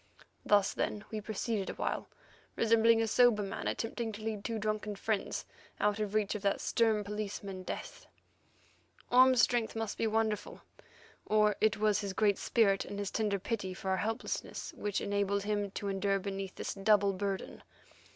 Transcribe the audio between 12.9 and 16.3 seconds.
his tender pity for our helplessness which enabled him to endure